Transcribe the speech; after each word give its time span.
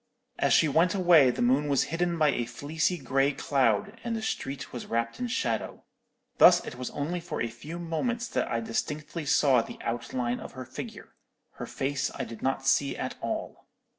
As 0.39 0.51
she 0.51 0.67
went 0.67 0.95
away 0.95 1.29
the 1.29 1.43
moon 1.43 1.67
was 1.67 1.83
hidden 1.93 2.17
by 2.17 2.29
a 2.29 2.47
fleecy 2.47 2.97
grey 2.97 3.33
cloud, 3.33 3.99
and 4.03 4.15
the 4.15 4.21
street 4.23 4.73
was 4.73 4.87
wrapped 4.87 5.19
in 5.19 5.27
shadow. 5.27 5.83
Thus 6.39 6.59
it 6.65 6.73
was 6.73 6.89
only 6.89 7.19
for 7.19 7.39
a 7.39 7.47
few 7.49 7.77
moments 7.77 8.27
that 8.29 8.47
I 8.47 8.61
distinctly 8.61 9.27
saw 9.27 9.61
the 9.61 9.77
outline 9.81 10.39
of 10.39 10.53
her 10.53 10.65
figure. 10.65 11.13
Her 11.51 11.67
face 11.67 12.09
I 12.15 12.23
did 12.23 12.41
not 12.41 12.65
see 12.65 12.97
at 12.97 13.13
all. 13.21 13.67